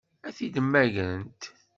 Ad 0.27 0.33
t-id-mmagrent? 0.37 1.41